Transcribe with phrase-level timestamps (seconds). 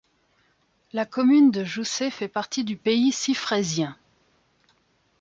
[0.93, 3.95] La commune de Joussé fait partie du pays civraisien.